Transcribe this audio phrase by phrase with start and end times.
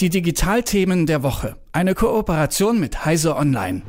[0.00, 1.56] Die Digitalthemen der Woche.
[1.72, 3.82] Eine Kooperation mit Heise Online.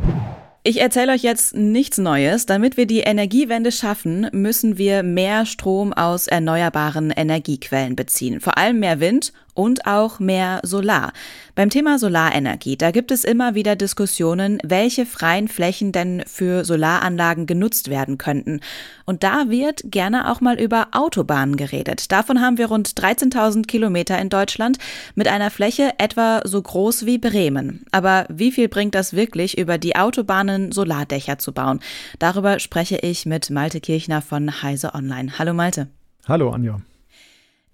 [0.64, 2.48] Ich erzähle euch jetzt nichts Neues.
[2.48, 8.42] Damit wir die Energiewende schaffen, müssen wir mehr Strom aus erneuerbaren Energiequellen beziehen.
[8.42, 11.14] Vor allem mehr Wind und auch mehr Solar.
[11.56, 17.46] Beim Thema Solarenergie, da gibt es immer wieder Diskussionen, welche freien Flächen denn für Solaranlagen
[17.46, 18.62] genutzt werden könnten.
[19.06, 22.12] Und da wird gerne auch mal über Autobahnen geredet.
[22.12, 24.78] Davon haben wir rund 13.000 Kilometer in Deutschland
[25.16, 27.86] mit einer Fläche etwa so groß wie Bremen.
[27.92, 31.80] Aber wie viel bringt das wirklich, über die Autobahnen Solardächer zu bauen?
[32.20, 35.38] Darüber spreche ich mit Malte Kirchner von Heise Online.
[35.38, 35.88] Hallo Malte.
[36.28, 36.80] Hallo Anja.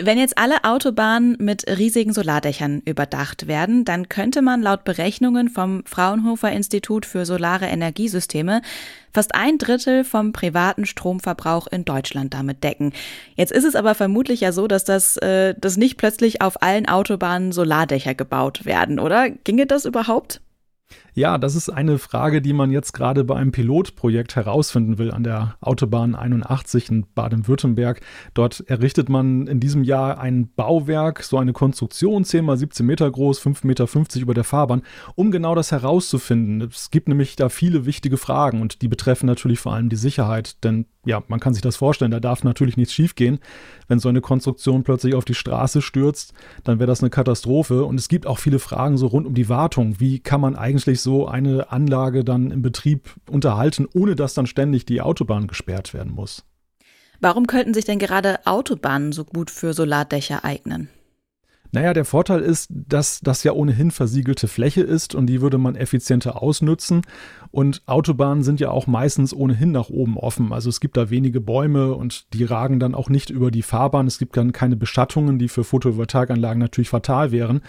[0.01, 5.85] Wenn jetzt alle Autobahnen mit riesigen Solardächern überdacht werden, dann könnte man laut Berechnungen vom
[5.85, 8.61] Fraunhofer Institut für Solare Energiesysteme
[9.13, 12.91] fast ein Drittel vom privaten Stromverbrauch in Deutschland damit decken.
[13.35, 16.89] Jetzt ist es aber vermutlich ja so, dass das äh, dass nicht plötzlich auf allen
[16.89, 19.29] Autobahnen Solardächer gebaut werden, oder?
[19.29, 20.41] Ginge das überhaupt?
[21.17, 25.23] Ja, das ist eine Frage, die man jetzt gerade bei einem Pilotprojekt herausfinden will an
[25.23, 28.01] der Autobahn 81 in Baden-Württemberg.
[28.33, 33.09] Dort errichtet man in diesem Jahr ein Bauwerk, so eine Konstruktion, 10 mal 17 Meter
[33.09, 34.81] groß, 5,50 Meter über der Fahrbahn,
[35.15, 36.59] um genau das herauszufinden.
[36.69, 40.65] Es gibt nämlich da viele wichtige Fragen und die betreffen natürlich vor allem die Sicherheit,
[40.65, 43.39] denn ja, man kann sich das vorstellen, da darf natürlich nichts schiefgehen.
[43.87, 47.85] Wenn so eine Konstruktion plötzlich auf die Straße stürzt, dann wäre das eine Katastrophe.
[47.85, 49.99] Und es gibt auch viele Fragen so rund um die Wartung.
[49.99, 54.85] Wie kann man eigentlich so eine Anlage dann im Betrieb unterhalten, ohne dass dann ständig
[54.85, 56.43] die Autobahn gesperrt werden muss?
[57.21, 60.89] Warum könnten sich denn gerade Autobahnen so gut für Solardächer eignen?
[61.71, 65.75] Naja, der Vorteil ist, dass das ja ohnehin versiegelte Fläche ist und die würde man
[65.75, 67.01] effizienter ausnützen.
[67.51, 70.53] Und Autobahnen sind ja auch meistens ohnehin nach oben offen.
[70.53, 74.07] Also es gibt da wenige Bäume und die ragen dann auch nicht über die Fahrbahn.
[74.07, 77.61] Es gibt dann keine Beschattungen, die für Photovoltaikanlagen natürlich fatal wären.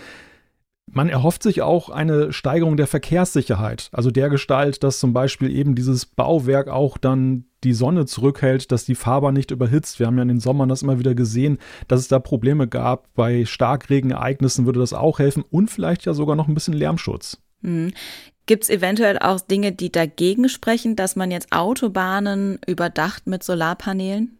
[0.92, 5.74] Man erhofft sich auch eine Steigerung der Verkehrssicherheit, also der Gestalt, dass zum Beispiel eben
[5.74, 9.98] dieses Bauwerk auch dann die Sonne zurückhält, dass die Fahrbahn nicht überhitzt.
[9.98, 13.12] Wir haben ja in den Sommern das immer wieder gesehen, dass es da Probleme gab.
[13.14, 17.38] Bei Starkregenereignissen würde das auch helfen und vielleicht ja sogar noch ein bisschen Lärmschutz.
[17.62, 17.92] Mhm.
[18.46, 24.38] Gibt es eventuell auch Dinge, die dagegen sprechen, dass man jetzt Autobahnen überdacht mit Solarpanelen?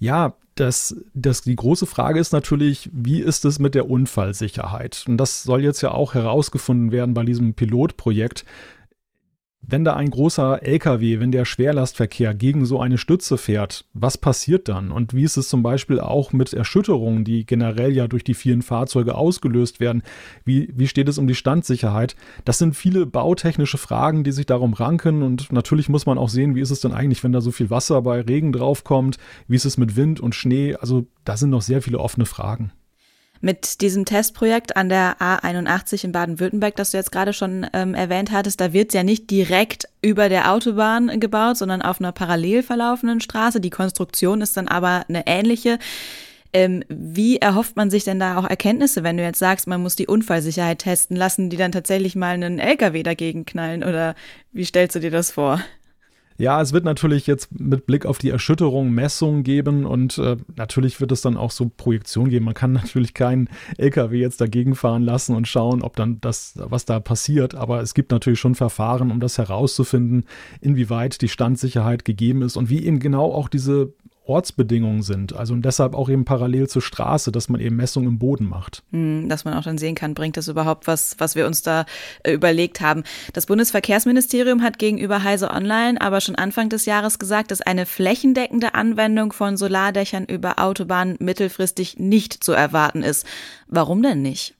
[0.00, 5.04] Ja, das, das, die große Frage ist natürlich, wie ist es mit der Unfallsicherheit?
[5.08, 8.44] Und das soll jetzt ja auch herausgefunden werden bei diesem Pilotprojekt
[9.66, 14.68] wenn da ein großer LKW, wenn der Schwerlastverkehr gegen so eine Stütze fährt, was passiert
[14.68, 14.90] dann?
[14.90, 18.62] Und wie ist es zum Beispiel auch mit Erschütterungen, die generell ja durch die vielen
[18.62, 20.02] Fahrzeuge ausgelöst werden?
[20.44, 22.16] Wie, wie steht es um die Standsicherheit?
[22.44, 25.22] Das sind viele bautechnische Fragen, die sich darum ranken.
[25.22, 27.70] Und natürlich muss man auch sehen, wie ist es denn eigentlich, wenn da so viel
[27.70, 29.18] Wasser bei Regen draufkommt?
[29.48, 30.74] Wie ist es mit Wind und Schnee?
[30.74, 32.72] Also da sind noch sehr viele offene Fragen.
[33.44, 38.32] Mit diesem Testprojekt an der A81 in Baden-Württemberg, das du jetzt gerade schon ähm, erwähnt
[38.32, 42.62] hattest, da wird es ja nicht direkt über der Autobahn gebaut, sondern auf einer parallel
[42.62, 43.60] verlaufenden Straße.
[43.60, 45.78] Die Konstruktion ist dann aber eine ähnliche.
[46.54, 49.94] Ähm, wie erhofft man sich denn da auch Erkenntnisse, wenn du jetzt sagst, man muss
[49.94, 53.84] die Unfallsicherheit testen lassen, die dann tatsächlich mal einen LKW dagegen knallen?
[53.84, 54.14] Oder
[54.52, 55.60] wie stellst du dir das vor?
[56.36, 61.00] Ja, es wird natürlich jetzt mit Blick auf die Erschütterung Messungen geben und äh, natürlich
[61.00, 62.44] wird es dann auch so Projektionen geben.
[62.44, 66.86] Man kann natürlich keinen LKW jetzt dagegen fahren lassen und schauen, ob dann das, was
[66.86, 67.54] da passiert.
[67.54, 70.24] Aber es gibt natürlich schon Verfahren, um das herauszufinden,
[70.60, 73.92] inwieweit die Standsicherheit gegeben ist und wie eben genau auch diese
[74.26, 75.34] Ortsbedingungen sind.
[75.34, 78.82] Also und deshalb auch eben parallel zur Straße, dass man eben Messungen im Boden macht.
[78.90, 81.84] Hm, dass man auch dann sehen kann, bringt das überhaupt was, was wir uns da
[82.22, 83.04] äh, überlegt haben.
[83.32, 88.74] Das Bundesverkehrsministerium hat gegenüber Heise Online aber schon Anfang des Jahres gesagt, dass eine flächendeckende
[88.74, 93.26] Anwendung von Solardächern über Autobahnen mittelfristig nicht zu erwarten ist.
[93.68, 94.54] Warum denn nicht?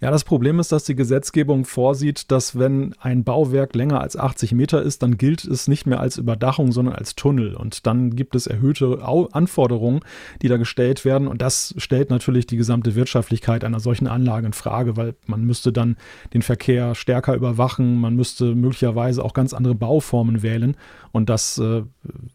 [0.00, 4.52] Ja, das Problem ist, dass die Gesetzgebung vorsieht, dass wenn ein Bauwerk länger als 80
[4.52, 7.54] Meter ist, dann gilt es nicht mehr als Überdachung, sondern als Tunnel.
[7.54, 10.00] Und dann gibt es erhöhte Anforderungen,
[10.42, 11.28] die da gestellt werden.
[11.28, 15.72] Und das stellt natürlich die gesamte Wirtschaftlichkeit einer solchen Anlage in Frage, weil man müsste
[15.72, 15.96] dann
[16.32, 20.76] den Verkehr stärker überwachen, man müsste möglicherweise auch ganz andere Bauformen wählen.
[21.12, 21.82] Und das äh,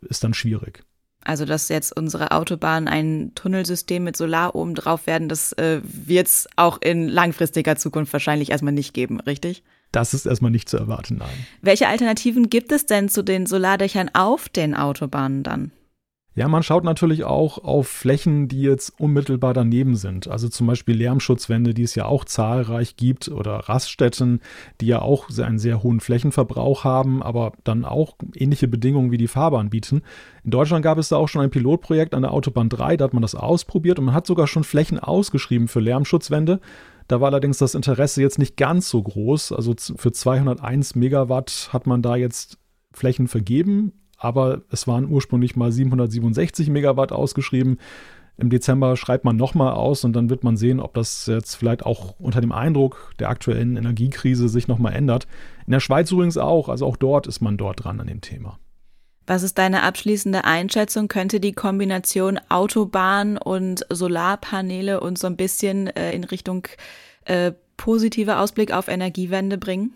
[0.02, 0.84] ist dann schwierig.
[1.24, 6.28] Also, dass jetzt unsere Autobahnen ein Tunnelsystem mit Solar oben drauf werden, das äh, wird
[6.28, 9.64] es auch in langfristiger Zukunft wahrscheinlich erstmal nicht geben, richtig?
[9.92, 11.46] Das ist erstmal nicht zu erwarten, nein.
[11.62, 15.72] Welche Alternativen gibt es denn zu den Solardächern auf den Autobahnen dann?
[16.40, 20.30] Ja, man schaut natürlich auch auf Flächen, die jetzt unmittelbar daneben sind.
[20.30, 24.40] Also zum Beispiel Lärmschutzwände, die es ja auch zahlreich gibt, oder Raststätten,
[24.80, 29.28] die ja auch einen sehr hohen Flächenverbrauch haben, aber dann auch ähnliche Bedingungen wie die
[29.28, 30.02] Fahrbahn bieten.
[30.46, 33.14] In Deutschland gab es da auch schon ein Pilotprojekt an der Autobahn 3, da hat
[33.14, 36.62] man das ausprobiert und man hat sogar schon Flächen ausgeschrieben für Lärmschutzwände.
[37.10, 39.52] Da war allerdings das Interesse jetzt nicht ganz so groß.
[39.52, 42.60] Also für 201 Megawatt hat man da jetzt
[42.94, 47.80] Flächen vergeben, aber es waren ursprünglich mal 767 Megawatt ausgeschrieben.
[48.38, 51.86] Im Dezember schreibt man nochmal aus und dann wird man sehen, ob das jetzt vielleicht
[51.86, 55.28] auch unter dem Eindruck der aktuellen Energiekrise sich nochmal ändert.
[55.66, 58.58] In der Schweiz übrigens auch, also auch dort ist man dort dran an dem Thema.
[59.28, 61.08] Was ist deine abschließende Einschätzung?
[61.08, 66.68] Könnte die Kombination Autobahn und Solarpaneele uns so ein bisschen äh, in Richtung
[67.26, 69.94] äh, positiver Ausblick auf Energiewende bringen?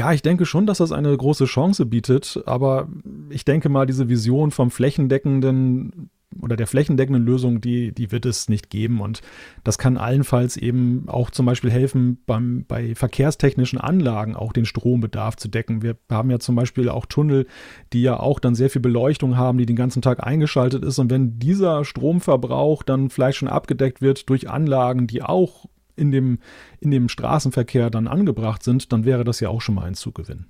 [0.00, 2.88] Ja, ich denke schon, dass das eine große Chance bietet, aber
[3.28, 6.08] ich denke mal, diese Vision vom flächendeckenden
[6.40, 9.02] oder der flächendeckenden Lösung, die, die wird es nicht geben.
[9.02, 9.20] Und
[9.62, 15.36] das kann allenfalls eben auch zum Beispiel helfen, beim, bei verkehrstechnischen Anlagen auch den Strombedarf
[15.36, 15.82] zu decken.
[15.82, 17.46] Wir haben ja zum Beispiel auch Tunnel,
[17.92, 20.98] die ja auch dann sehr viel Beleuchtung haben, die den ganzen Tag eingeschaltet ist.
[20.98, 25.66] Und wenn dieser Stromverbrauch dann vielleicht schon abgedeckt wird durch Anlagen, die auch
[26.00, 26.38] in dem,
[26.80, 30.46] in dem Straßenverkehr dann angebracht sind, dann wäre das ja auch schon mal ein Zugewinn.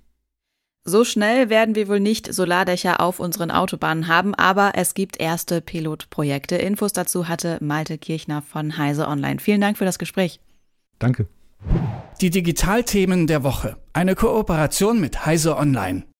[0.83, 5.61] So schnell werden wir wohl nicht Solardächer auf unseren Autobahnen haben, aber es gibt erste
[5.61, 6.57] Pilotprojekte.
[6.57, 9.41] Infos dazu hatte Malte Kirchner von Heise Online.
[9.41, 10.41] Vielen Dank für das Gespräch.
[10.99, 11.27] Danke.
[12.23, 13.77] Die Digitalthemen der Woche.
[13.93, 16.05] Eine Kooperation mit Heise Online.